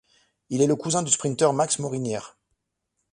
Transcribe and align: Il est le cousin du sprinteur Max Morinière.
Il 0.49 0.63
est 0.63 0.65
le 0.65 0.75
cousin 0.75 1.03
du 1.03 1.11
sprinteur 1.11 1.53
Max 1.53 1.77
Morinière. 1.77 2.35